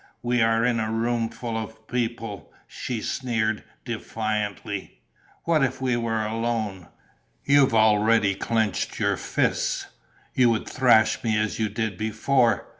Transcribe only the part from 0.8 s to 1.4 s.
room